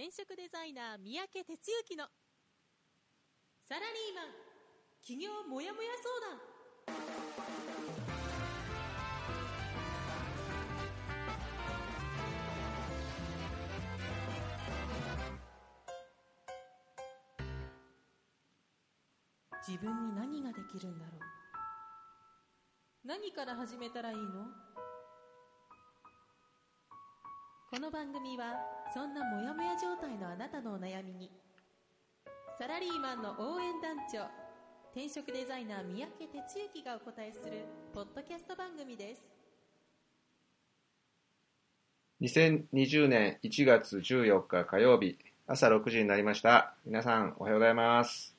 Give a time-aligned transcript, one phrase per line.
[0.00, 2.06] 転職デザイナー三宅哲之の
[3.68, 4.28] サラリーマン
[5.02, 6.40] 企業もやもや相談。
[19.68, 21.18] 自分に何ができるんだろ
[23.04, 23.06] う？
[23.06, 24.46] 何から始めたらいいの？
[27.72, 28.56] この番組は
[28.92, 31.30] そんなモヤモヤ状態のあなたのお悩みに
[32.58, 34.26] サラリーマンの応援団長
[34.90, 39.22] 転職デザイナー三宅哲之がお答えするポッドキャスト番組です。
[42.20, 45.16] 2020年1月14日火曜日
[45.46, 46.74] 朝6時になりました。
[46.84, 48.34] 皆さんおはようございます。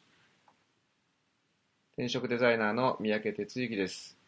[1.94, 4.21] 転職デザイナーの三宅哲之です。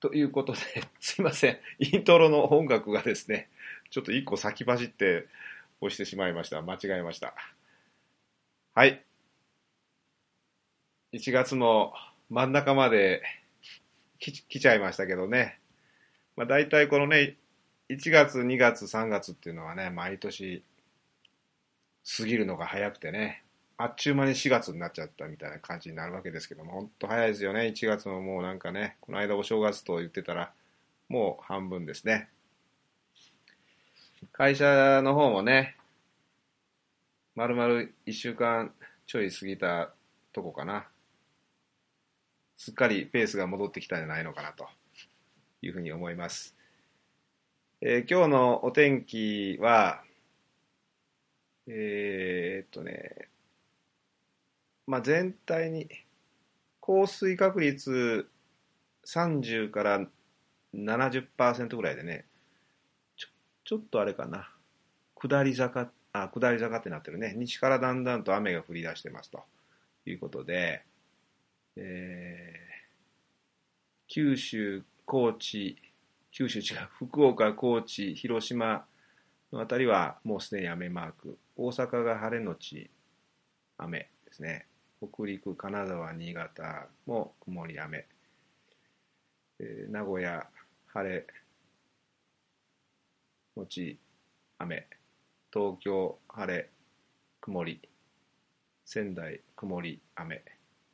[0.00, 0.60] ということで
[1.00, 1.60] すいません。
[1.78, 3.48] イントロの音楽がですね
[3.90, 5.26] ちょっと一個先走って
[5.80, 6.62] 押してしまいました。
[6.62, 7.34] 間違えました。
[8.74, 9.02] はい。
[11.12, 11.94] 1月も
[12.28, 13.22] 真ん中まで
[14.18, 15.58] 来来ちゃいましたけどね。
[16.36, 17.36] まあ大体このね
[17.88, 20.64] 1月、2月、3月っていうのはね、毎年
[22.18, 23.44] 過ぎるのが早くてね、
[23.78, 27.66] あっちゅう間に4月になっちゃったみたいな感じになるわけですけども、ほんと早いですよね。
[27.66, 30.52] 1月ももうなんかね、この間お正月と言ってたら、
[31.08, 32.28] もう半分ですね。
[34.32, 35.76] 会社の方もね、
[37.34, 38.72] まるまる1週間
[39.06, 39.92] ちょい過ぎた
[40.32, 40.88] とこかな。
[42.56, 44.68] すっかりペースが戻ってきたんじゃないのかなと
[45.60, 46.56] いうふうに思います。
[47.82, 50.02] えー今日のお天気は、
[51.66, 53.28] えーっとね、
[54.86, 55.88] まあ、全体に
[56.80, 58.28] 降水確率
[59.04, 60.06] 30から
[60.74, 62.26] 70%ぐらいでね、
[63.16, 63.28] ちょ
[63.64, 64.50] ちょっとあれかな、
[65.14, 69.44] 下り坂、あ、下り坂ってなってるね、西からだんだんと雨が降り出してますと
[70.06, 70.84] いうことで、
[71.76, 72.66] えー
[74.08, 75.76] 九州、高知、
[76.30, 78.86] 九州違う、 福岡、高知、広島
[79.52, 81.38] のあたりはもうすでに雨マーク。
[81.56, 82.90] 大阪が晴れのち
[83.78, 84.66] 雨ですね。
[85.00, 88.06] 北陸、金沢、新潟も曇り雨。
[89.58, 90.46] えー名古屋、
[90.86, 91.26] 晴れ、
[93.56, 93.98] のち
[94.58, 94.86] 雨。
[95.52, 96.70] 東京、晴れ、
[97.40, 97.80] 曇り。
[98.86, 100.42] 仙台、曇り、雨。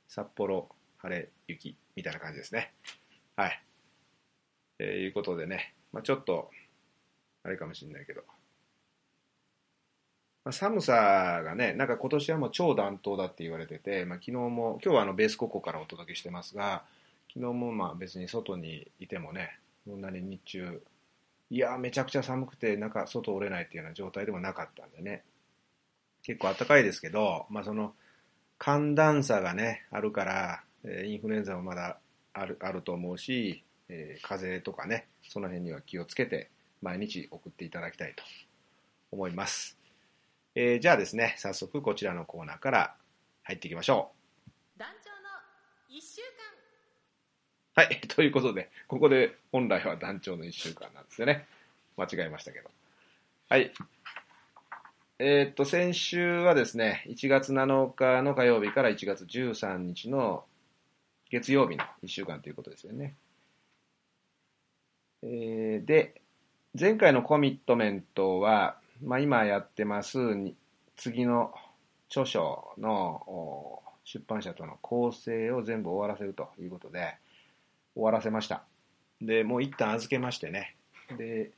[0.08, 1.76] 札幌、晴れ、雪。
[1.94, 2.72] みたいな感じですね。
[3.36, 3.62] はい。
[4.80, 6.50] えーいうことでね、まあ、ちょっと、
[7.44, 8.24] あれかもしれないけど、
[10.44, 16.84] まあ、寒さがね、なんか今年はもう超暖冬だって言われてて、まあ、昨日も、今日はあのベースココからお届けしてますが、
[17.32, 20.82] 昨日もまあ別に外にいてもね、そんなに日中、
[21.50, 25.22] いや、めちゃくちゃ寒くて、なんか外折れないっていうような状態でもなかったんでね、
[26.22, 27.94] 結構暖かいですけど、まあその
[28.58, 31.98] 寒暖差がね、あるから、えインフルエンザもまだ
[32.32, 36.50] あるあると思うし、えー風邪とかね、その辺には気をつけて、
[36.81, 38.22] 毎日送っていただきたいと
[39.12, 39.81] 思います。
[40.54, 42.94] えーじゃあですね、早速こちらのコーナーから
[43.42, 44.12] 入っていきましょ
[44.76, 47.88] 団長の1週間う。
[47.90, 51.46] はい、 ということで、ここで本来は団長の1週間なんですよね。
[51.96, 52.70] 間違えましたけど。
[53.48, 53.72] はい。
[55.18, 60.44] えーっと、先週はですね、1月7日の火曜日から1月13日の
[61.30, 63.14] 月曜日の1週間ということですよね。
[65.22, 66.20] えーで、
[66.78, 70.18] 前回のコミットメントは、まあ、今やってます
[70.96, 71.52] 次の
[72.08, 77.16] 著書の出版社との構成を全部終わらせるということで
[77.94, 78.62] 終わらせました。
[79.20, 80.76] でもう一旦預けましてね。
[81.16, 81.50] で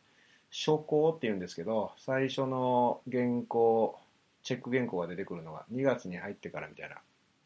[0.51, 3.99] 初稿っていうんですけど最初の原稿
[4.43, 6.97] チェック原稿が出てくるのが2月に入ってからみたいな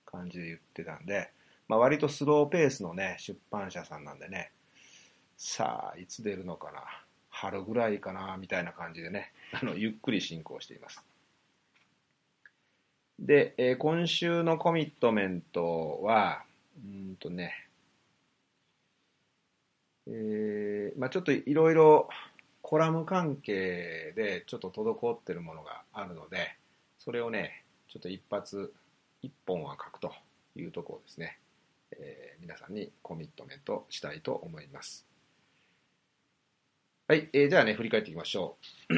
[0.05, 1.31] 感じで言ってたんで、
[1.69, 4.53] まあ、割とスローペースのね出版社さんなんでね。
[5.37, 6.83] さあいつ出るのかな。
[7.41, 9.33] 春ぐらいかなみたいな感じでね。
[9.53, 11.05] あのゆっくり進行しています。
[13.21, 16.45] で、えー今週のコミットメントは
[16.77, 17.69] うんとね
[20.07, 22.09] えーまあ、ちょっといろいろ
[22.63, 26.57] コラム関係でちょっと滞ってるものがあるので
[26.99, 28.73] それをねちょっと一発
[29.21, 30.15] 一本は書くと
[30.57, 31.39] いうところですね、
[31.93, 35.08] えー皆さんにコミットメントしたいと思います。
[37.09, 38.59] はい、えーじゃあね振り返っていきましょ
[38.91, 38.95] う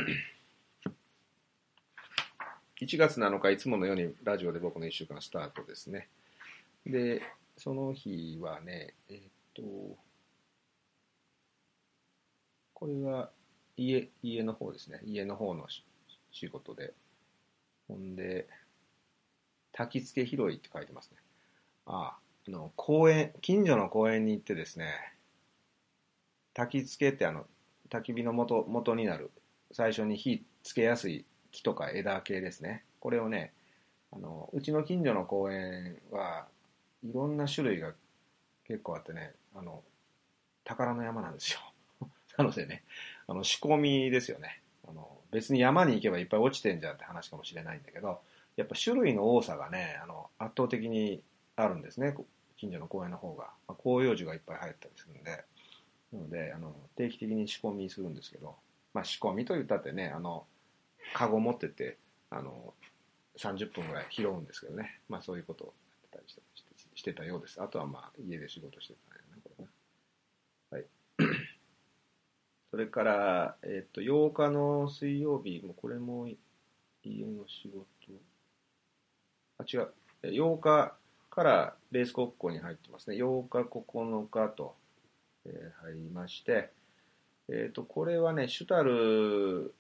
[2.85, 6.09] 1月7日いつものようにラジオで僕の1週間スタートですね
[6.85, 7.23] で
[7.57, 9.23] その日はねえーっ
[9.55, 9.63] と
[12.75, 13.31] これは
[13.77, 15.67] 家家の方ですね家の方の
[16.33, 16.93] 仕事で。
[17.91, 18.47] ほんで、
[19.73, 21.17] 焚き付け拾いって書いてますね。
[21.87, 24.95] ああ、あの、公園、近所の公園に行ってですね、
[26.55, 27.47] 焚き付けってあの、
[27.91, 29.31] 焚き火の元、元になる、
[29.73, 32.85] 最初に火つけやすい木とか枝系ですね。
[33.01, 33.53] これをね、
[34.13, 36.47] あの、うちの近所の公園は
[37.03, 37.93] いろんな種類が
[38.65, 39.83] 結構あってね、あの、
[40.65, 41.61] 宝の山なんですよ。
[42.39, 42.85] なのでね、
[43.27, 44.61] あの、仕込みですよね。
[44.89, 48.21] あの、別に山に行けばいっぱい落ちてんじゃんって話かもしれないんだけど、
[48.57, 51.23] やっぱ種類の多さがね、あの、圧倒的に
[51.57, 52.15] あるんですね。
[52.57, 53.51] 近所の公園の方が。
[53.67, 55.45] まあ、広葉樹がいっぱい入ったりするんで。
[56.13, 58.57] なので、あの、定期的に仕込みするんですけど、
[58.93, 60.47] まあ仕込みと言ったってね、あの、
[61.15, 61.99] カゴ持ってって、
[62.31, 62.75] あの、
[63.39, 65.01] 30分ぐらい拾うんですけどね。
[65.09, 66.43] まあそういうことをやってたりして
[66.95, 67.63] してたようです。
[67.63, 69.71] あとはまあ家で仕事してたんやな、これな。
[70.71, 70.87] はい。
[72.71, 76.29] それから、えっ、と、8日の水曜日、もうこれも
[77.03, 77.87] 家の仕事。
[79.59, 79.93] あ、違う。
[80.23, 80.95] 8日
[81.31, 83.17] からレース国交に入ってますね。
[83.17, 84.75] 8日、9日と、
[85.47, 86.71] えー入りまして、
[87.49, 89.75] えっ、と、これはね、シュタル、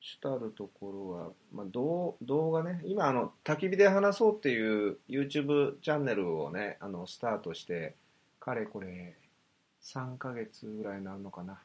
[0.00, 7.94] シュタルところは、まあ、動動画ね、今、あの、焚き火で話そうっていう YouTube チャンネルをね、あの、スタートして、
[8.40, 9.14] かれこれ、
[9.82, 11.60] 3ヶ月ぐらいになるのかな、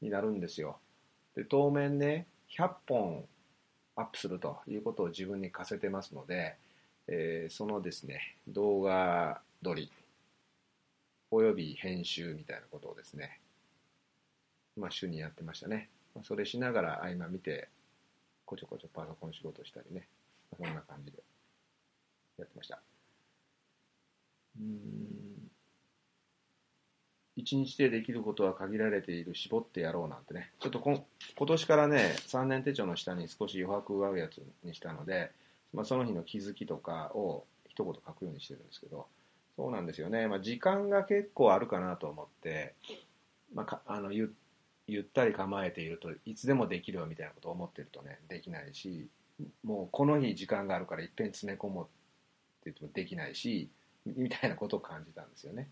[0.00, 0.78] になるんですよ。
[1.34, 3.24] で、当面ね、100本
[3.96, 6.56] アップするということを自分に課せてますので、
[7.08, 9.90] えーそのですね、動画撮り、
[11.34, 13.40] および編集みたいなことをですね、
[14.76, 15.88] まあ、主にやってましたね。
[16.14, 17.68] まそれしながら合間見て、
[18.44, 20.06] こちょこちょパソコン仕事したりね、
[20.54, 21.18] そんな感じで
[22.38, 22.80] やってました。
[24.60, 25.32] うーん
[27.34, 35.30] 一日でできることは限られている、絞ってやろうなんてね、ちょっとこ今年からね、3年手帳の下に少し余白があるやつにしたので、
[35.72, 39.06] まあ、その日の気づきとかを一言書くようにしてるんですけど、
[39.56, 42.74] そうなんですよね、まあ、時間が結構あるかなと思って、
[43.54, 44.34] まあ、かあのゆ
[44.86, 49.06] ゆったり構えているといつでもできるよみたいなことを思ってるとねできないし
[49.64, 51.90] もうこの日時間があるからいっぺん詰め込もうって
[52.66, 53.68] 言ってもできないし
[54.04, 55.68] みたいなことを感じたんですよね、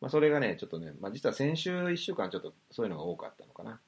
[0.00, 3.80] まあ、それがねちょっとね、まあ、実は先週1週間ちょっとそういうのが多かったのかな。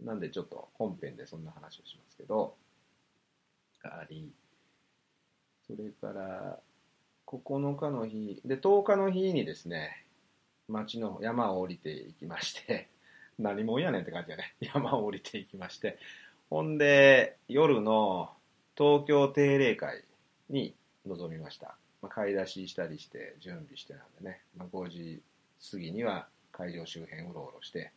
[0.00, 2.54] なんでちょっと本編でそんな話をしますけど
[3.82, 4.30] あり
[5.66, 6.58] それから
[7.36, 8.40] 9日の日。
[8.44, 10.04] で10日の日にですね
[10.66, 12.88] 町の山を降りていきまして
[13.38, 14.54] 何もんやねんって感じだね。
[14.60, 15.98] 山を降りていきまして。
[16.48, 18.34] ほんで夜の
[18.76, 20.02] 東京定例会
[20.48, 25.22] に臨みました、まあ、買い出ししたりして準備してなんでね、まあ、5時
[25.70, 27.92] 過ぎには会場周辺うろうろして。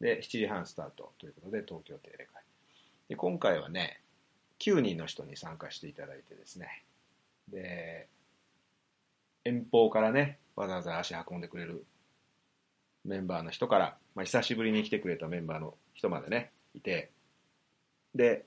[0.00, 2.42] で7時半スタートということで東京定例会。
[3.08, 4.00] で今回はね
[4.60, 6.84] 9人の人に参加していただいてですね。
[7.48, 8.08] で
[9.44, 11.84] 遠方からねわざわざ足運んでくれる
[13.04, 17.10] メンバーの人から、まあ、久しぶりに来てくれたメンバーの人までねいて。
[18.14, 18.44] で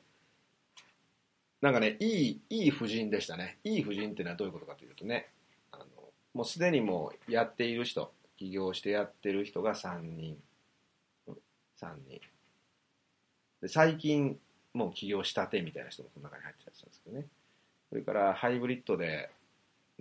[1.62, 3.58] なんかねいいいい夫人でしたね。
[3.64, 5.30] いい夫人っていうのはどういうことかというとね
[5.72, 5.86] あの
[6.34, 10.38] もうすでにもうやっている人起業してやってる人が3人。
[11.82, 12.22] 3人。
[13.62, 14.38] で最近
[14.74, 17.25] もう起業したてみたいな人もその中に入ってたりしたんですけどね。
[17.90, 19.30] それからハイブリッドで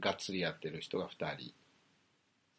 [0.01, 1.55] がっつりやってる人が2人。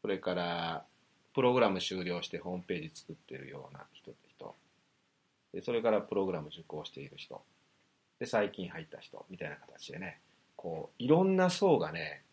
[0.01, 0.85] それから
[1.33, 4.55] プログラム終了してホームページ作ってるような人人。
[5.53, 7.41] でそれからプログラム受講している人。
[8.19, 9.25] で最近入った人。
[9.29, 10.19] みたいな形でね。
[10.55, 12.23] こういろんな層がね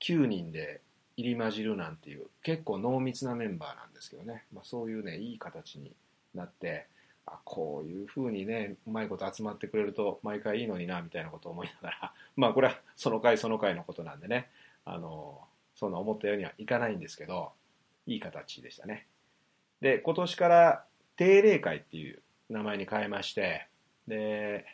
[0.00, 0.80] 9人で
[1.16, 5.92] 入り混じるなんていう結構濃密なメンバーなんですけどね、まあ、そういうねいい形に
[6.34, 6.86] なって
[7.30, 14.48] あこういうふうにねうまいこと集まってくれると毎回いいのになみたいなことを思いながら まあこれはその回その回のことなんでね
[14.84, 15.40] あの
[15.74, 17.52] そんな思ったようにはいかないんですけど
[18.06, 19.06] いい形でしたね。
[19.80, 20.84] で今年から
[21.16, 23.66] 定例会っていう名前に変えまして
[24.06, 24.64] で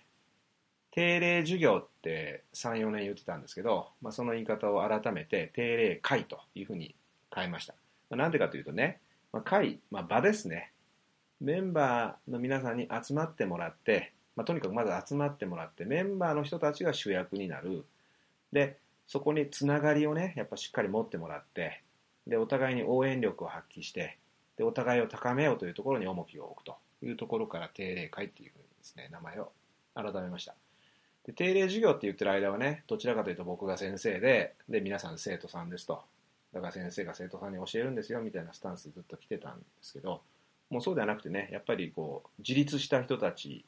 [0.92, 6.94] 定例授業って34年言ってたんですけど、まあ、その言い方を改めて定例会というふうに
[7.34, 7.74] 変えました。
[8.10, 9.00] まあなんでかというとね、
[9.32, 10.70] まあ、会、まあ、場ですね。
[11.44, 17.84] メンバーの皆さんに集まってもらって、まあ、とにかくまず集まってもらってメンバーの人たちが主役になる。
[18.52, 21.82] でそこにつながりをねやっぱしっかり持ってもらって
[22.26, 24.16] でお互いに応援力を発揮して
[24.56, 26.76] でお互いを高めようというところに重きを置くと。
[27.02, 29.52] いうところから定例会っていうふうにですね名前を
[29.94, 30.54] 改めました。
[31.26, 36.02] で定例授業って言ってる間はねどちらかというと僕が先生でで皆さん生徒さんですと。
[36.52, 40.22] だから先生が生徒さんに教えるんですよみたいなスタンスずっと来てたんですけど
[40.70, 43.64] もうそうではなくてねやっぱりこう自立した人たち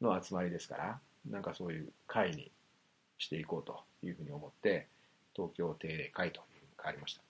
[0.00, 0.98] の集まりですから
[1.30, 2.50] なんかそういう会に
[3.18, 4.86] していこうというふうに思って
[5.34, 7.22] 東京定例会というふうに変わりました。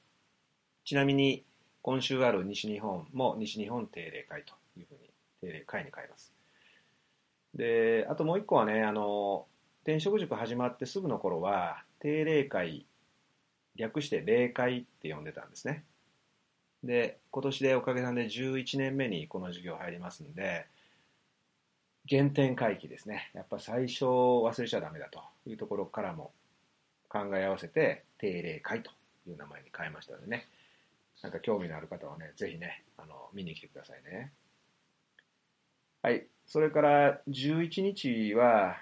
[0.85, 1.45] ちなみに
[1.83, 5.01] 今週ある西日本も西日本定例会というふうに
[5.41, 6.33] 定例会に変えます。
[7.55, 9.47] であともう一個はねあの
[9.85, 12.87] 転職塾始まってすぐの頃は定例会
[13.77, 15.85] 略して例会って呼んでたんですね。
[16.85, 20.67] で今年でおかげさんで11年目にこの授業入りますんで
[22.09, 23.31] 原点回帰ですね。
[23.35, 25.21] やっぱ最初忘れちゃダメだと。
[25.47, 26.33] いうところからも
[27.09, 28.91] 考え合わせて定例会と
[29.29, 30.47] いう名前に変えましたのでね。
[31.23, 34.33] なんか興味のある方はねぜひねあの見に来てくださいね。
[36.03, 36.27] はい。
[36.47, 38.77] それから11日は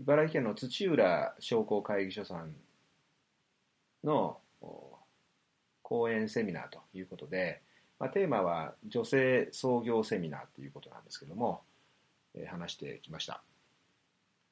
[0.00, 2.54] 茨城県の土浦商工会議所さん
[4.04, 4.38] の
[5.88, 7.62] 講演セミナーということで、
[7.98, 11.62] まあ、テーマは女性創業セミナーということなんですけども、
[12.34, 13.40] えー、話してきました。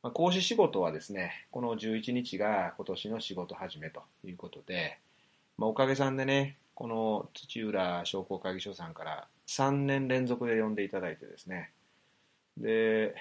[0.02, 4.98] まあ、講師仕事はですね、この11日が今年の仕事始めということで、
[5.58, 11.70] まあ、おかげさんでね、この土浦商工会議所さんから3年連続で呼んでいただいてですね、
[12.56, 13.14] で、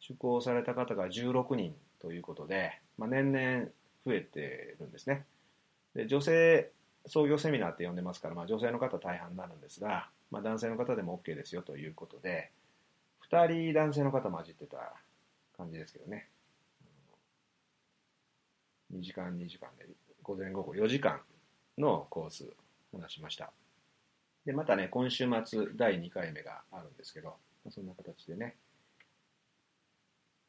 [0.00, 3.68] 出向された方が16人ということで、まあ、年々
[4.04, 5.24] 増えてるんですね。
[5.94, 6.70] で女性
[7.08, 12.50] 創業セミナーって呼んでますから、まあ、女性の方大半になるんですが、まあ、男性の方でも OK ですよということで
[13.30, 14.94] 2人男性の方混じってた
[15.56, 16.28] 感じですけどね。
[18.94, 19.86] 2時間2時間で
[20.22, 21.20] 午前午後4時間
[21.76, 22.46] のコース
[22.92, 23.52] 話しました。
[24.46, 27.34] でまたね今週末第2回目があるんですけど、ま
[27.68, 28.54] あ、そんな形でね。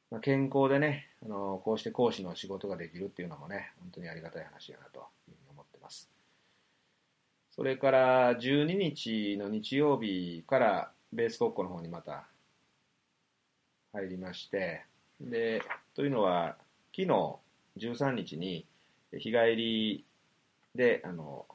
[0.10, 6.10] まあ、健康でね、あのこうして講師の仕事ができるっていうのもね、本当にありがたい話やなというふうに思ってます。
[7.60, 12.24] それから12日の日曜日からベース国庫の方にまた
[13.92, 14.86] 入りまして、
[15.20, 15.62] で、
[15.94, 16.56] というのは、
[16.96, 17.36] 昨日
[17.78, 18.66] 13日に
[19.12, 20.06] 日帰り
[20.74, 21.46] で、あの、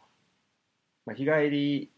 [1.07, 1.91] まあ、日帰り、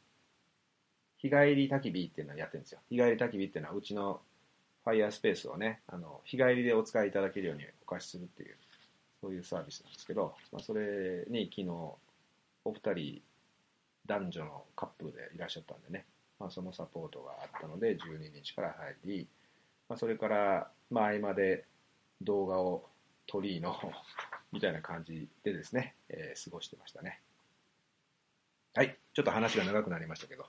[1.19, 2.79] 日帰り焚き火っていうのをやってるんですよ。
[2.89, 4.21] 日帰り焚き火っていうのはうちの
[4.85, 8.55] ファイヤースペースをね、あの日帰りでお使いいただけるようにお貸しするっていう、
[9.21, 11.71] そういうサービスなんですけど、まあ、それに昨日、
[12.65, 13.23] お二人、
[14.07, 16.07] 男女のカップルでいらっしゃったんでね、
[16.39, 19.29] まあ、そのサポートがあったので、12日から入り、
[19.89, 21.65] まあ、それから、まあ、合間で
[22.23, 22.89] 動画を
[23.27, 23.77] 撮りの
[24.53, 27.21] みたいな感じでですね、えー、過ごしてましたね。
[28.75, 30.47] はい、ちょっと話が長くなりましたけど。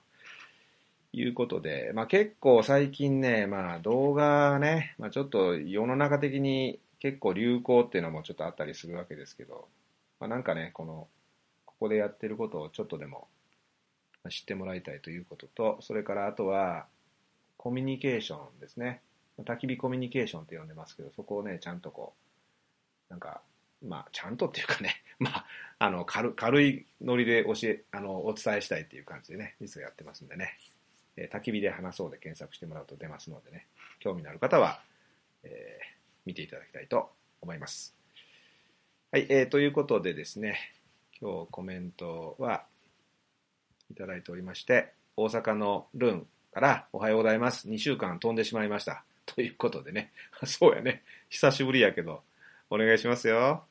[1.12, 9.68] いうことで、まあ、結構最近ね、まあ、動画ね、まあ、ちょっと世の中的に結構流行っていうのもちょっとあったりするわけですけど、
[10.20, 11.08] まあ、なんかね、この、
[11.64, 13.28] ここでやってることをちょっとでも
[14.30, 16.86] 知ってもらいたいということと、それからあとは、
[17.56, 19.02] コミュニケーションですね。
[19.40, 22.14] 焚き火コミュニケーションって呼んでますけど、そこをね、ちゃんとこ
[23.08, 23.40] う、なんか、
[23.84, 25.46] まあ、ちゃんとっていうかね、 まあ、
[25.78, 30.58] あの、軽軽いノリで教え、あの、お伝えしたいっていう感じでね、実はやってますんでね。
[31.16, 33.66] え焚き火で話そうで検索してもらうと出ますのでね、
[33.98, 34.80] 興味のある方は、
[35.42, 35.86] えー、
[36.26, 37.10] 見ていただきたいと
[37.40, 37.96] 思います。
[39.10, 40.58] はい、えー、ということでですね、
[41.20, 42.64] 今日コメントは
[43.90, 47.68] いただいておりまして、大阪のルンからおはようございます。
[47.68, 49.04] 2週間飛んでしまいました。
[49.26, 50.12] ということでね、
[50.44, 52.22] そうやね、久しぶりやけど、
[52.70, 53.64] お願いしますよ。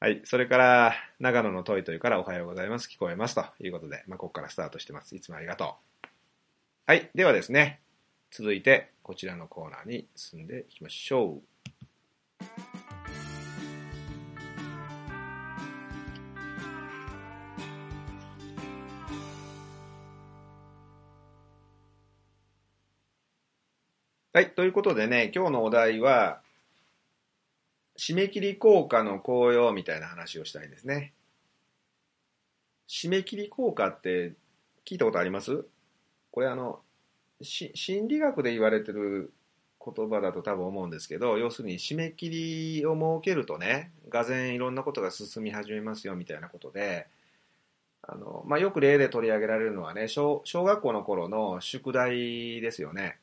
[0.00, 0.20] はい。
[0.24, 2.88] それから、長野のトイトイからおはようございます。
[2.88, 3.36] 聞こえます。
[3.36, 5.14] ということで、まあ、ここからスタートしてます。
[5.14, 6.08] いつもありがとう。
[6.86, 7.10] はい。
[7.14, 7.80] ではですね、
[8.32, 11.51] 続いてこちらのコーナーに進んでいきましょう。
[24.34, 24.54] はい。
[24.54, 26.40] ということでね、今日のお題は、
[27.98, 31.12] 締め切り効果の効用みたいな話をしたいですね。
[32.88, 34.32] 締め切り効果って
[34.86, 35.66] 聞いたことあります？
[36.30, 36.80] これあの
[37.42, 39.34] 心理学で言われてる
[39.84, 47.06] 言葉だと多分思うんですけど要するに締め切りを設けるとねがぜいろんなことが進み始めますよみたいなことで
[48.00, 53.18] あの、まあ、よく例で取り上げられるのはね小小学校の頃の宿題ですよね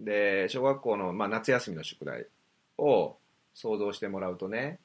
[0.00, 2.26] で小学校の、まあ、夏休みの宿題
[2.78, 3.16] を
[3.54, 4.78] 想像してもらうとね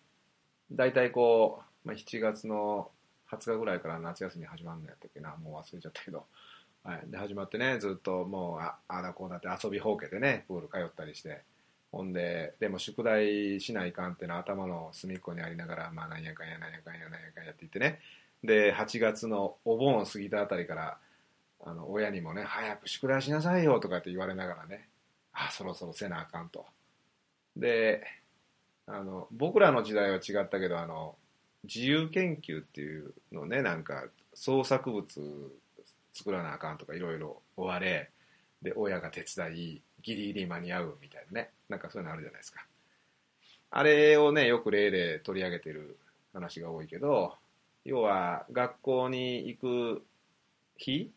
[0.72, 2.90] 大体こう、まあ、7月の
[3.32, 6.26] 20日ぐらいから夏休み始まるんやったっけなもう忘れちゃったけど。
[6.84, 11.42] はい、で始まってねずっともうああだこうだって遊びほうけてねプール通ったりして。
[11.94, 18.00] ほんででも宿題しないかんってのは頭の隅っこにありながらまあなんやかんやなんやかんやなんやかんやって言ってね。
[18.44, 20.98] で8月のお盆を過ぎたあたりから
[21.64, 24.88] あの親にもね早く宿題しなさいよとかって言われながらね。
[25.34, 26.66] あそろそろせなあかんと。
[27.56, 28.04] で
[28.86, 31.16] あの僕らの時代は違ったけどあの
[31.64, 35.06] 自由研究っていうのねなんか創作物
[36.14, 38.10] 作らなあかんとかいろいろ追われ
[38.62, 41.50] で親が手伝いギリギリ間に合うみたいなね。
[41.70, 42.66] なんかそういうのあるじゃないですか。
[43.72, 45.98] あれをねよく例で取り上げてる
[46.34, 47.36] 話が多いけど
[47.86, 50.04] 要は学校に行く
[50.78, 51.12] 日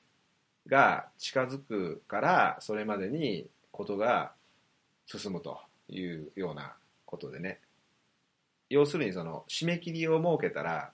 [0.67, 3.47] が近づくからそれまでに
[3.77, 4.33] ことが
[5.05, 7.61] 進むというようなことでね。
[8.71, 10.91] 要するにその締め切りを設けたら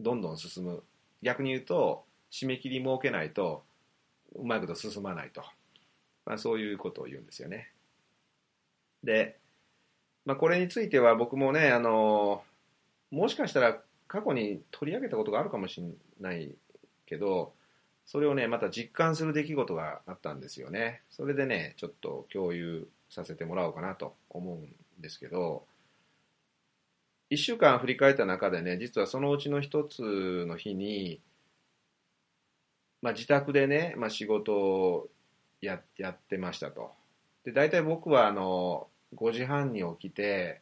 [0.00, 0.82] どんどん進む。
[1.22, 3.62] 逆に言うと締め切り設けないと
[4.34, 5.42] うまいこと進まないと、
[6.26, 7.70] まあ、そういうことを言うんですよね。
[9.04, 9.38] で、
[10.24, 12.42] まあ、これについては僕もねあの
[13.12, 15.86] もしかしたら過去に取り上げたことがあるかもしれ
[16.20, 16.52] ない
[17.06, 17.52] けど
[18.04, 21.02] それをねまた実感する出来事があったんですよね。
[21.10, 24.68] それでねちょっと共有させてもらおうかなと思うん
[25.00, 25.64] ですけど
[27.30, 31.20] 1週間振り返った中でね実はそのうちの一つの日に、
[33.00, 35.08] まあ、自宅でね、まあ、仕事を
[35.60, 36.92] ややってましたと。
[37.44, 40.60] で大体僕はあの5時半に起きて、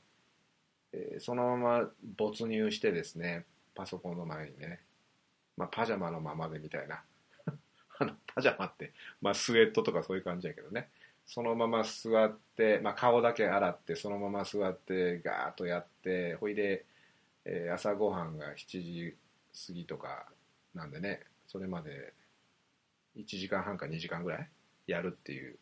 [0.92, 3.44] え、そのまま没入してですね
[3.75, 4.80] パソコンの前にね、
[5.56, 7.02] まあ、パジャマのままでみたいな。
[8.00, 10.88] あのパジャマって、まあ、スウェットとかそういう感じやけどね。
[11.26, 16.85] そのまま座って、まあ、顔だけ洗ってそのまま座ってガーッとやってほいで、
[17.45, 19.16] えー、朝ごはんが7時
[19.69, 20.26] 過ぎとか
[20.75, 22.12] なんでねそれまで
[23.16, 24.49] 1時間半か2時間ぐらい
[24.88, 25.57] やるっていう。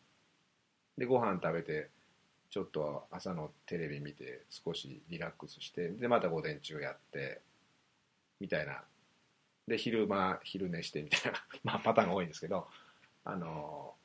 [0.97, 1.89] でご飯食べて
[2.49, 7.41] ちょっと朝のテレビ見て少しリラックスしてでまた午前中やって
[8.39, 8.81] みたいな
[9.69, 12.67] で昼間昼寝してみたいな まあパターンが多いんですけど
[13.23, 13.95] あの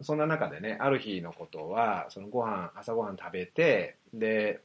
[0.00, 4.62] そんな中でねある日のことはそのご飯朝ごはん食べてで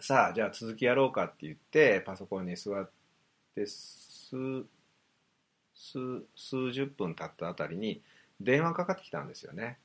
[0.00, 2.90] さあじゃあ続きやろうかって言ってパソコンに座っ
[3.54, 4.66] て数
[5.74, 8.02] 数数十分経ったあたりに
[8.40, 9.78] 電話かかってきたんですよね。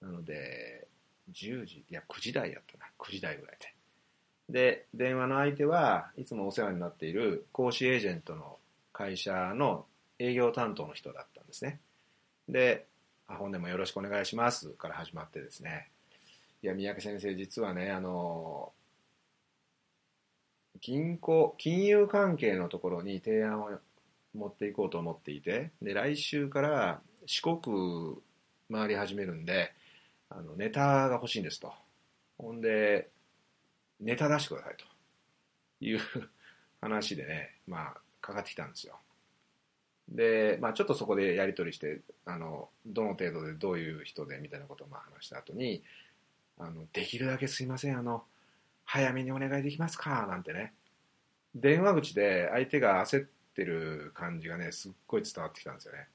[0.00, 0.86] なので
[1.32, 2.86] 10時いや9時台やったな。
[2.98, 3.75] 9時台ぐらいで。
[4.48, 8.58] で電話の相手はいつもお世話になっている講師エージェントの
[8.92, 9.86] 会社の
[10.18, 11.80] 営業担当の人だったんですね。
[12.48, 12.86] で
[13.26, 15.90] 本年もよろしくお願いしますから始まってですね。
[16.62, 18.72] いや三宅先生実はねあの
[20.80, 23.70] 銀行金融関係のところに提案を
[24.34, 28.16] 持っていこうと思っていてで来週から四国
[28.70, 29.72] 回り始めるんで
[30.30, 31.72] あのネタが欲しいんですと。
[32.38, 33.08] ほんで
[34.00, 34.84] ネタ出してくださいと
[35.84, 36.00] いう
[36.80, 38.96] 話でねまあかかってきたんですよ。
[40.08, 45.82] で、まあ、ちょっとそこでやり取りしてあのどの程度でどういう人でみたいなことをまあ話した後に
[46.58, 48.22] あのできるだけすいませんあの
[48.84, 50.72] 早めにお願いできますかなんてね。
[51.54, 56.08] 電話口で相手が焦ってる感じがねすっごい伝わってきたんですよね。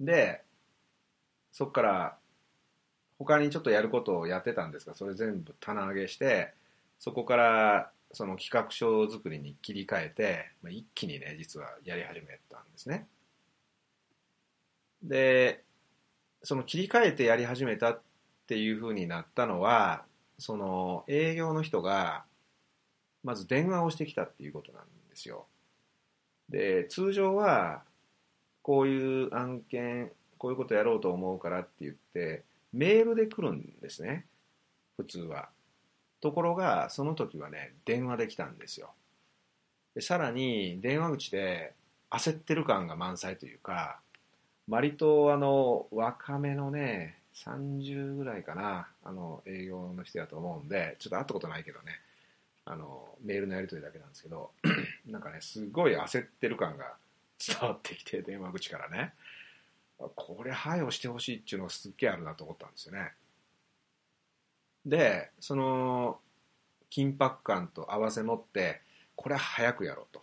[0.00, 0.42] で
[1.52, 2.16] そっから
[3.20, 6.54] 他にちょっとやることをやってたんですがそれ全部棚上げして
[6.98, 13.06] そこからその企画書作りに切り替えて、まあ、一気にね実はやり始めたんですね。
[15.02, 15.62] で
[16.42, 18.00] その切り替えてやり始めたっ
[18.46, 20.04] ていうふうになったのは
[20.38, 22.24] その営業の人が
[23.22, 25.44] まず電話をしてきたっていうことなんですよ。
[26.48, 27.82] で通常は
[28.62, 34.26] こういう案件こういうことやろうと思うからって言ってメールで来るんですね。
[34.96, 35.48] 普通は。
[36.20, 38.90] ところがその時はね電話できたんですよ。
[39.94, 41.72] でさらに電話口で
[42.10, 44.00] 焦ってる感が満載というか
[44.68, 52.00] 割とあの若めのね30ぐらいかなあの営業の人やと思うんでちょっと会ったことないけどね
[52.66, 54.50] あのメールのやり取りだけなんですけど
[55.08, 56.94] なんかねすごい焦ってる感が
[57.44, 59.14] 伝わってきて電話口からね。
[60.16, 63.12] これ早押してほしいっていうのがすっげえあるなと思ったんですよね。
[64.86, 66.18] でその
[66.90, 68.80] 緊迫感と合わせ持って
[69.14, 70.20] これ早くやろうと。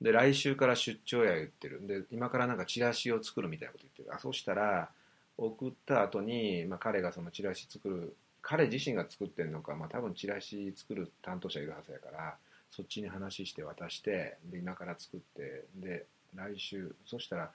[0.00, 1.86] で来週から出張や言ってる。
[1.86, 4.14] で今からなんかチラシを作るみたいなこと言ってる。
[4.14, 4.90] あそしたら
[5.38, 12.36] 送った後に、まあ、彼がそのチラシ作る彼自身が作ってるのか、まあ、多分チラシ作る担当者いるはずやから
[12.70, 17.50] そっちに話して渡してで今から作ってで来週そしたら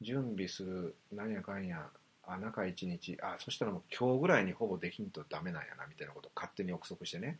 [0.00, 1.88] 準備する何やかんや
[2.26, 7.38] あ中1日あそしたらもう今日ぐらいにほぼできんとダメなんやなみたいなことを勝手に憶測してね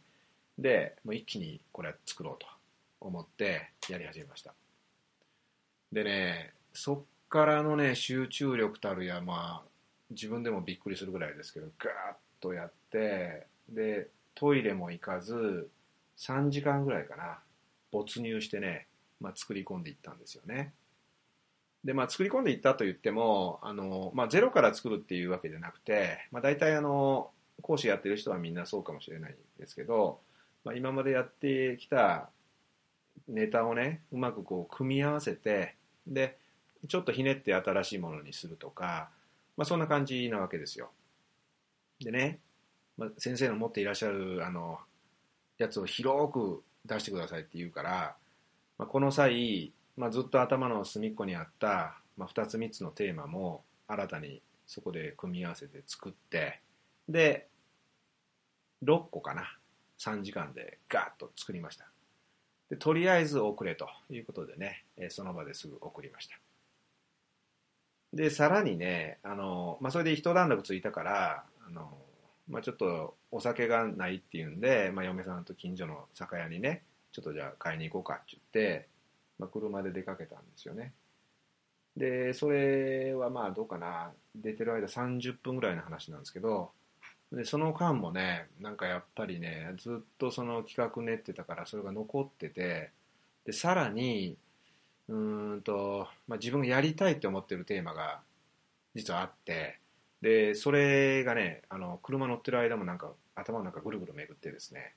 [0.58, 2.46] でもう一気にこれ作ろうと
[3.00, 4.54] 思ってやり始めました
[5.92, 9.68] でね、そっからのね、集中力たるや、まあ、
[10.10, 15.68] 自分でもびっくりするぐらいですけど、ガーッとやって、で、トイレも行かず、
[16.18, 17.38] 3時間ぐらいかな、
[17.90, 18.86] 没入してね、
[19.20, 20.74] まあ、作り込んでいったんですよね。
[21.84, 27.30] で、まあ、作り込んでいったと言っても、あの、まあ、ゼロから作るっていうわけじゃなくて、まあ、大体あの、
[27.62, 30.20] 講師やってる人はみんなそうかもしれないですけど、
[30.64, 32.30] まあ、今までやってきた
[33.28, 35.74] ネタをね、うまくこう組み合わせて、
[36.06, 36.36] で、
[36.88, 39.10] ちょっとひねって新しいものにするとか、
[39.56, 40.90] まあ、そんな感じなわけですよ。
[42.00, 42.38] でね、
[42.96, 44.78] まあ、先生の持っていらっしゃるあの
[45.58, 48.16] やつを広く出してくださいって言うから、
[48.78, 56.60] まあ、この際、まあ、ずっと頭の隅っこにあった、まあ、2つ3つのテーマも新たにそこで組み合わせて作って
[57.08, 57.48] で
[58.84, 59.42] 6個かな
[59.98, 61.86] 3時間でガーッと作りました。
[62.70, 66.36] でとりあえず送れということでねその場ですぐ送りました。
[68.12, 71.90] でさらにねあの、まあ、それで一段落ついたからあの、
[72.48, 78.42] まあ、ちょっとお酒がないっていうんで、まあ、嫁さんと近所の酒屋にねちょっとじゃあ買いに行こうかって言っ
[78.76, 78.86] て
[79.38, 80.92] まあ、車で出かけたんですよね。
[81.96, 86.70] で、それはまあどうかな、出てる間30分ぐらいの話なんですけど、
[87.32, 92.90] でその間もね、なんかやっぱりね、ずっとその企画練ってたからそれが残ってて、
[93.44, 94.36] で、さらに、
[95.08, 95.14] う
[95.56, 98.20] んと、まあ、自分がやりたいって思ってるテーマが
[98.94, 99.78] 実はあって、
[100.22, 104.94] で、それがね、あの、車乗ってる間もなんか頭の中ぐるぐる巡ってですね、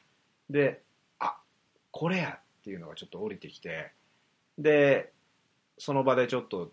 [0.50, 0.82] で、
[1.20, 1.38] あ、
[1.92, 3.92] これやっていうのがちょっと降りてきて、
[4.58, 5.12] で、
[5.78, 6.72] その場でちょっと、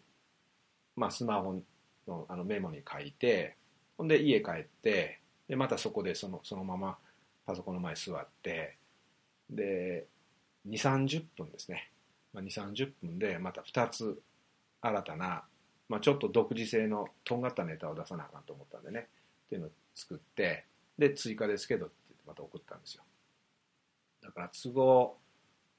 [0.97, 1.63] まあ、スマホ
[2.07, 3.57] のあのメモに書いて、
[3.97, 6.99] ほんで家帰って、で、またそこでそのそのまま
[7.47, 8.77] パソコンの前に座って、
[9.51, 10.07] で、
[10.69, 11.91] 2、30分ですね。
[12.33, 14.21] まあ、2、30分でまた2つ
[14.81, 15.45] 新たな、
[15.89, 19.09] まあ、ちょっと独自性のとんがったネタを出さなあかんと思ったんでね、
[19.47, 20.65] っていうのを作って、
[20.99, 21.95] で、追加ですけどって
[22.27, 23.03] また送ったんですよ。
[24.23, 25.17] だから都合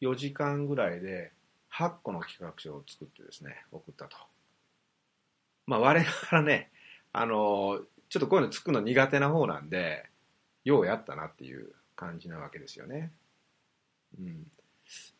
[0.02, 1.32] 4時間ぐらいで
[1.80, 4.18] 8個の企画書を作ってですね、送ったと。
[5.66, 6.70] まあ、我ながらね、
[7.14, 10.06] あの、ちょっとこういうの作るの苦手な方なんで、
[10.66, 13.12] ようやったなっていう感じなわけですよね。
[14.20, 14.48] うん。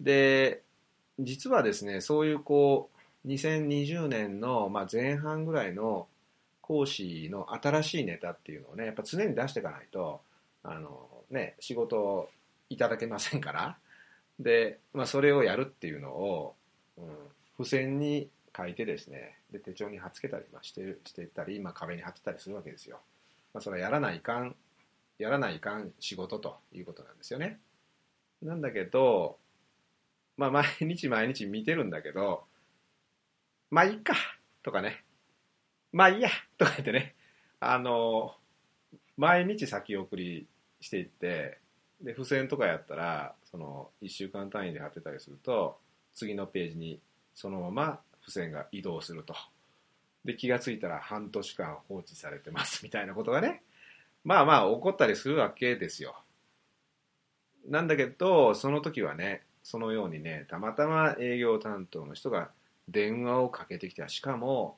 [0.02, 0.62] で、
[1.18, 2.90] 実はですね、そういうこ
[3.24, 6.08] う、2020年の、ま、前半ぐらいの
[6.62, 10.22] 講師の新しいネタっていうのをね、やっぱ常に出していかないと、
[10.64, 12.30] あの、ね、仕事
[12.70, 13.78] いただけませんから、
[14.40, 16.56] で、まあ、それをやるっていうのを、
[16.98, 17.06] うん、
[17.58, 23.00] 付箋に書いてですねで手帳に貼っつけたりまあしてしてたり、まあ、壁に貼ってたりするわけですよ、
[23.54, 24.56] まあ、それはやらないかん
[25.18, 27.60] やらないかん仕事ということなんですよね。
[28.42, 29.38] なんだけど
[30.38, 32.46] まあ毎日毎日見てるんだけど
[33.70, 34.14] まあいいか
[34.64, 35.04] とかね。
[35.92, 37.16] まあいいやとか言ってね。
[37.60, 38.36] あの
[39.18, 40.48] 毎日先送り
[40.80, 41.60] していって
[42.02, 45.78] で付箋とかやったらその1週間単位で貼ってたりすると
[46.14, 47.00] 次のページに
[47.36, 49.36] そのまま付箋が移動すると。
[50.26, 53.64] で気がついたら半年間放置されてます みたいなことがね
[54.24, 56.22] まあまあ起こったりするわけですよ。
[57.66, 62.52] なんだけどその時はねそのようにねたまたま営業担当の人が
[62.88, 64.10] 電話をかけてきた。
[64.10, 64.78] しかも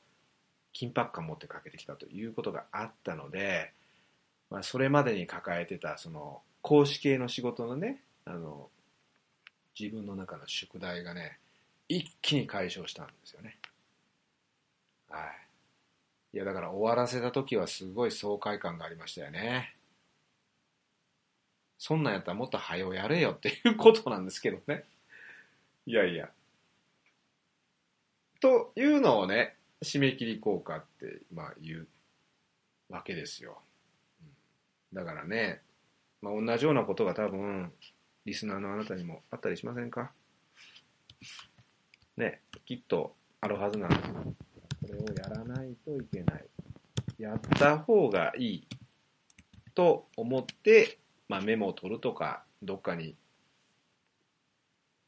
[0.74, 3.74] 緊迫感持ってかけてきたということがあったので、
[4.50, 8.70] まあ、それまでに抱えてたその講師系の仕事のね、あの、
[9.80, 11.40] 自分の中の宿題がね、
[11.88, 13.58] 一気に解消したんですよね。
[15.10, 15.20] は
[16.34, 16.36] い。
[16.36, 19.76] いや、だから終わらせた時はすごい爽快感がありましたよね。
[21.78, 24.86] そんなんやったらもっと早うやれよっていうことなんですけどね。
[25.86, 26.30] いやいや。
[28.40, 31.88] というのをね、締め切り効果って、まあ言う
[32.90, 33.60] わけですよ。
[34.94, 35.62] だからね、
[36.22, 37.72] まあ、同じようなことが多分、
[38.26, 40.12] リスナーのあなたにもあったりしませんか？
[42.18, 44.14] ね、きっとあるはずなんですよ。
[44.16, 46.46] これをやらないといけない。
[47.18, 48.68] やった方がいい
[49.74, 53.16] と思って、まあ、メモを取るとか、どっかに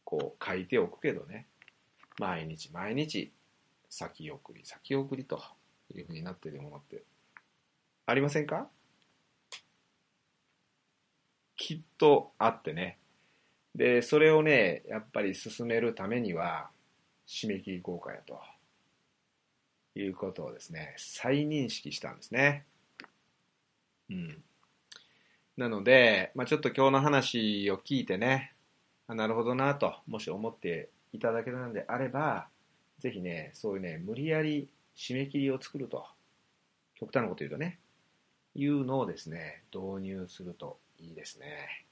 [0.04, 1.47] こう書いておくけどね、
[2.19, 3.32] 毎日毎日
[3.89, 5.39] 先送り先送りと
[5.93, 7.04] いうふうになっているものって
[8.06, 8.67] ありませんか？
[11.55, 12.97] きっとあってね。
[13.75, 16.69] で、それをね、やっぱり進めるためには、
[17.27, 18.39] 締め切り効果やと
[19.95, 22.65] いうことをですね、再認識したんですね。
[24.09, 24.43] うん。
[25.57, 28.53] なので、まあ、ちょっと今日の話を聞いてね、
[29.07, 32.47] あなるほどなと、もし思っていただけたのであれば、
[32.99, 36.05] ぜひね、そういうね、無理やり締め切りを作ると、
[36.95, 37.79] 極端なこと言うとね、
[38.55, 41.86] いうのをですね、導入するといいですね。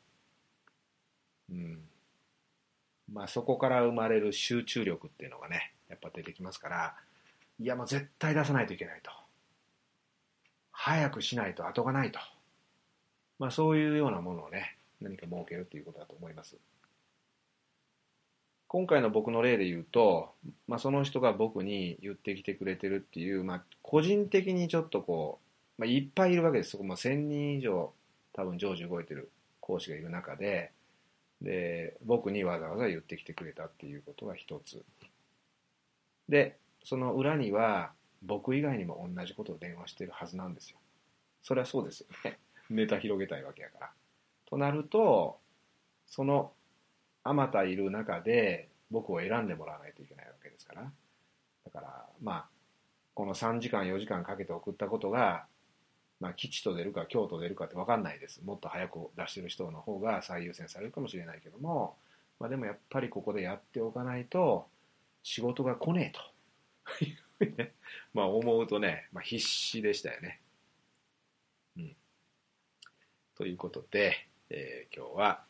[1.50, 1.80] うん。
[3.12, 6.96] まあそこから生まれる集中力っていうのがね、やっぱ出てきますから、
[7.60, 9.12] いやもう絶対出さないといけないと。
[10.72, 12.20] 早くしないと後がないと。
[13.40, 16.58] まあそういうようなものをね、何か設けるということだと思います。
[18.72, 20.32] 今回の僕の例で言うと、
[20.66, 25.40] まあ、その人が僕に言ってきてくれてるっていう、まあ、個人的にちょっとこ
[25.78, 26.70] う、まあ、いっぱいいるわけです。
[26.70, 27.92] そこも1000人以上
[28.34, 30.72] 多分常時動いてる講師がいる中で、
[31.42, 34.84] で、僕にわざわざ言ってきてくれたっていうことが一つ。
[36.30, 37.92] で、その裏には
[38.22, 40.78] 僕以外にも同じことを電話してるはずなんですよ。
[41.42, 42.40] それはそうですよね。
[42.70, 43.92] ネタ広げたいわけやから。
[44.46, 45.40] となると、
[46.08, 46.54] その
[47.24, 50.92] あまたいる中で僕を選んでもらわないといけないわけですから。
[51.66, 52.50] だから、まあ、
[53.14, 55.46] この3時間、4時間かけて送ったことが、
[56.22, 58.42] まあ、吉と出るか京と出るかって分かんないです。
[58.46, 61.98] もっと早く出してる人の方が最優先されるかもしれないけども、
[62.40, 64.68] まあ、でもやっぱりここでやっておかないと
[65.24, 67.74] 仕事が来ねえというね、
[68.14, 70.42] まあ思うとね、まあ、必死でしたよね。
[71.78, 71.96] うん。
[73.36, 75.44] ということで、えー、今日は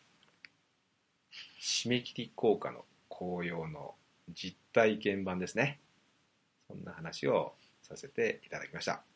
[1.60, 3.96] 締め切り効果の効用の
[4.30, 5.82] 実体験版ですね。
[6.70, 9.11] そんな話をさせていただきました。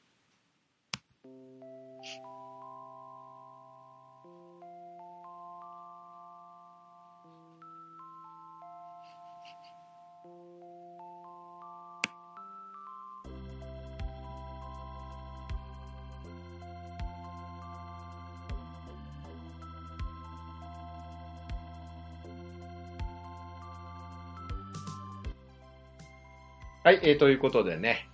[26.85, 28.07] はい、えー、ということでね、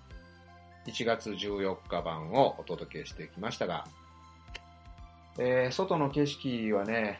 [0.87, 3.85] 1月14日版をお届けしてきましたが、
[5.37, 7.19] えー、外の景色はね、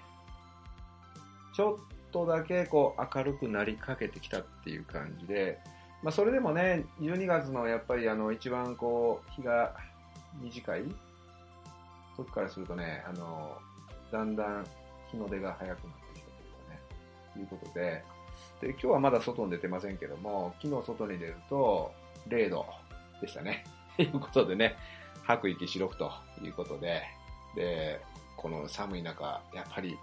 [1.56, 5.60] ちょっとだけこう明るくなりかけてきたっていう感じで、
[6.04, 9.76] まあ、それでもね、12月のやっぱりあの一番こう日が
[10.41, 10.84] 短い
[12.17, 13.58] 時からするとね、あの
[14.12, 14.65] だんだん
[15.12, 18.04] 日の出が早くなってきたというかね、いうことで、
[18.62, 21.91] で、今日はまだ外に出てませんけども、昨日外に出ると
[22.28, 22.81] 0度。
[23.22, 23.64] でしたね。
[23.96, 24.76] と いうことでね、
[25.24, 27.04] 吐く息しろくということで、
[27.56, 28.02] で、
[28.36, 29.98] この寒い中、やっぱり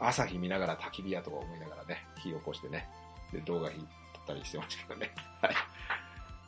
[0.00, 2.88] 朝日見ながら焚き火やとか思いながらね、火起こしてね、
[3.32, 3.78] で、動画撮っ
[4.26, 5.14] たりしてましたけどね。
[5.40, 5.54] はい。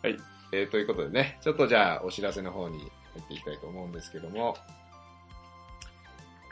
[0.03, 0.17] はい。
[0.53, 2.89] えー、ということでね、ちょっとじゃあお知らせの方に入
[3.21, 4.57] っていきたいと思うんですけども、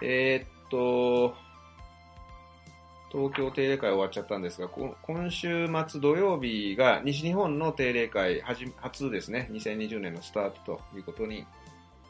[0.02, 1.36] えー、っと、
[3.12, 11.46] 東京定例会終わっちゃったんですが、今週末土曜日が西日本の定例会初ですね、2020年のスタートということに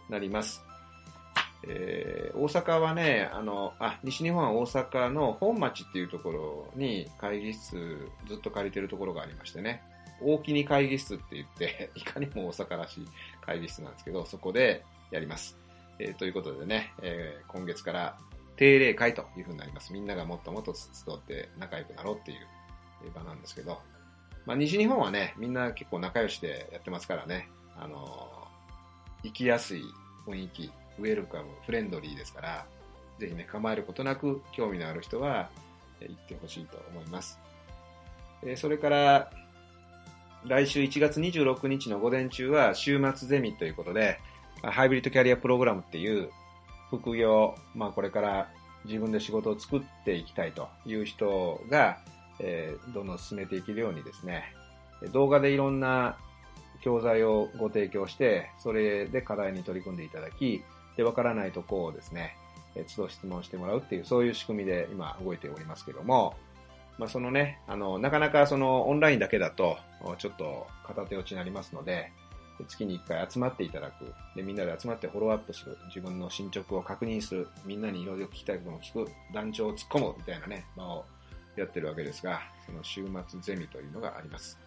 [0.09, 0.63] なります。
[1.65, 9.83] えー、大阪はね、あの、あ、西日本は大阪の本町っていうところに会議室ずっと借りてるところがありましてね、
[10.21, 13.09] 大きに会議室って言って、 いかにも大阪らしい
[13.41, 15.59] 会議室なんですけど、そこでやります。
[15.99, 18.17] えー、ということでね、えー、今月から
[18.57, 19.93] 定例会というふうになります。
[19.93, 23.79] みんながもっともっと集って仲良くなろうっていう場なんですけど、
[24.47, 29.85] まあ、西日本はね、みんな結構仲良しでやってますからね、あのー、生きやすい
[30.27, 32.67] 雰囲気、ウェルカム、フレンドリーですから、
[33.19, 35.49] ぜひね、構えることなく興味のある人は
[36.01, 37.39] 行ってほしいと思います。
[38.45, 39.31] えそれから、
[40.45, 44.19] 来週1月26日の午前中は週末ゼミということで、
[44.63, 46.31] ハイブリッドキャリアプログラムっていう
[46.99, 48.51] 副業、まあ、これから
[48.85, 51.99] 自分で仕事を作っていきたいという人が、
[52.39, 54.45] えー、どんどん進めていけるようにですね、
[55.13, 56.17] 動画でいろんな
[56.83, 60.63] 教材をご提供して、それで課題に取り組んでいただき、
[60.97, 62.37] で、わからないとこをですね、
[62.75, 66.35] え都度質問してもらうっていう、そういう仕組みで今動いておりますけども、
[66.99, 69.79] まあ、そのね、あの、なかなかそのオンラインだけだと、
[70.19, 72.13] ちょっと片手落ちになりますので、
[72.67, 74.13] 月に1回集まっていただく。
[74.35, 75.77] で、みんなで集まってフォローアップする。
[75.89, 77.49] 自分の進捗を確認する。
[77.65, 79.11] みんなにいろいろ聞きたいことも聞く。
[79.33, 80.15] 団長を突っ込む。
[80.17, 81.05] みたいなね、場を
[81.57, 84.59] やってるわけですが、その週末ゼミというのがあります。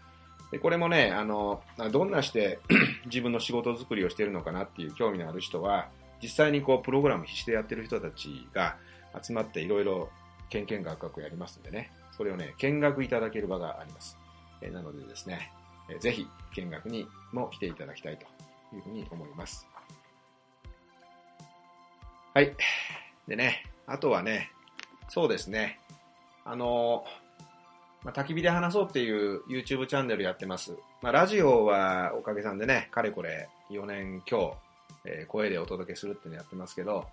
[0.52, 2.60] で、これもね、あの、どんなして
[3.06, 5.90] 自分の仕事作りをしているのかなっていう興味のある人は、
[6.22, 8.78] 実際にこう、プログラム必死でやってる人たちが
[9.22, 10.10] 集まっていろいろ、
[10.50, 14.18] けんけんがくやりますんでね、それをね、見学いただける場があります。
[14.62, 15.52] えなのでですね、
[16.00, 18.26] ぜひ見学にも来ていただきたいと
[18.76, 19.68] いうふうに思います。
[22.34, 22.56] はい。
[23.28, 24.52] でね、あとはね、
[25.10, 25.80] そうですね、
[26.44, 27.06] あの、
[28.04, 30.74] まあ、焚き火で話そうっていう YouTube チャンネルやってます。
[31.02, 34.54] まあ、ラジオはおかげさんでね、かれこれ4年今日、
[35.06, 37.08] えー声でお届けするってのやってますけど、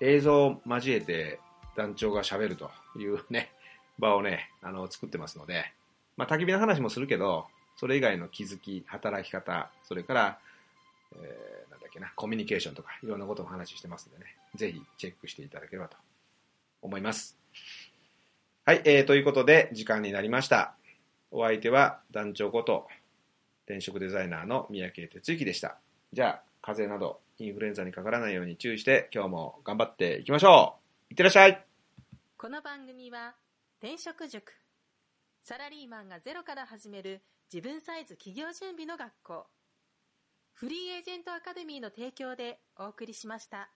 [0.00, 1.40] 映像を交えて
[1.76, 3.50] 団長が喋るというね、
[3.98, 5.72] 場をね、あの、作ってますので、
[6.16, 10.38] まあ、焚き火の話もするけど、それ以外の気づき、働き方、それから、
[11.14, 15.96] えーなんだっけな、コミュニケーションとか、いろんなことをお話ししてますんでね、ぜひチェックしていただければと
[16.82, 17.38] 思います。
[18.64, 20.74] はい、えー、ということで、時間になりました。
[21.30, 22.88] お相手は団長こと、
[23.66, 25.76] 転職デザイナーの三宅哲之でした。
[26.12, 30.76] じゃあ、風邪などインフルエンザにかからないように注意して、今日も頑張っていきましょ
[31.10, 31.62] ういってらっしゃい
[32.36, 33.34] この番組は
[33.80, 34.52] 転職塾
[35.48, 37.22] サラリーマンがゼロから始める
[37.54, 39.46] 自分サイズ企業準備の学校
[40.54, 43.70] フリーエージェントアカデミーの提供でお送りしました。